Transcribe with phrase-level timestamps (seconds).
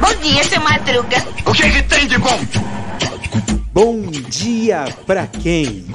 [0.00, 1.16] Bom dia, seu Madruga.
[1.44, 2.38] O que, que tem de bom?
[3.72, 5.86] Bom dia pra quem?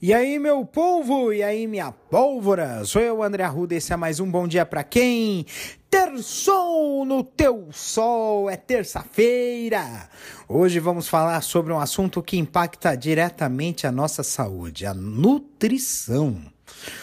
[0.00, 2.84] E aí, meu povo, e aí, minha pólvora?
[2.84, 5.46] Sou eu, André Arruda, esse é mais um Bom Dia Pra Quem?
[5.90, 10.08] Terçou no teu sol, é terça-feira!
[10.48, 16.40] Hoje vamos falar sobre um assunto que impacta diretamente a nossa saúde, a nutrição.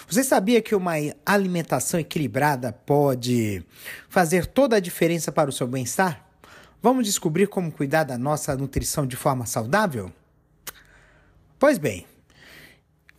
[0.07, 0.93] Você sabia que uma
[1.25, 3.63] alimentação equilibrada pode
[4.09, 6.25] fazer toda a diferença para o seu bem-estar?
[6.81, 10.11] Vamos descobrir como cuidar da nossa nutrição de forma saudável?
[11.59, 12.05] Pois bem,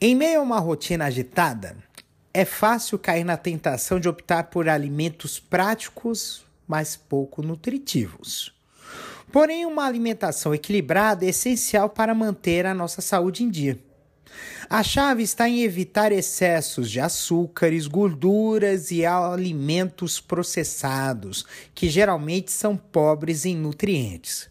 [0.00, 1.76] em meio a uma rotina agitada,
[2.32, 8.54] é fácil cair na tentação de optar por alimentos práticos, mas pouco nutritivos.
[9.30, 13.78] Porém, uma alimentação equilibrada é essencial para manter a nossa saúde em dia.
[14.68, 21.44] A chave está em evitar excessos de açúcares, gorduras e alimentos processados,
[21.74, 24.48] que geralmente são pobres em nutrientes.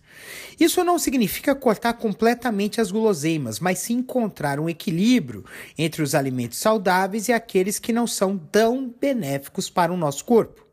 [0.59, 5.45] Isso não significa cortar completamente as guloseimas, mas sim encontrar um equilíbrio
[5.77, 10.67] entre os alimentos saudáveis e aqueles que não são tão benéficos para o nosso corpo.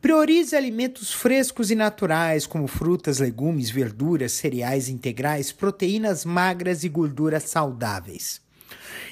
[0.00, 7.44] Priorize alimentos frescos e naturais, como frutas, legumes, verduras, cereais integrais, proteínas magras e gorduras
[7.44, 8.40] saudáveis.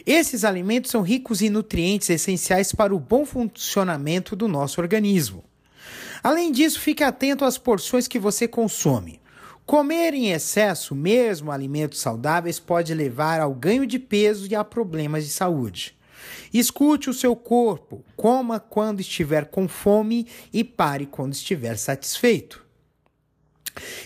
[0.06, 5.42] Esses alimentos são ricos em nutrientes essenciais para o bom funcionamento do nosso organismo.
[6.22, 9.20] Além disso, fique atento às porções que você consome.
[9.66, 15.24] Comer em excesso, mesmo alimentos saudáveis, pode levar ao ganho de peso e a problemas
[15.24, 15.96] de saúde.
[16.52, 22.64] Escute o seu corpo, coma quando estiver com fome e pare quando estiver satisfeito.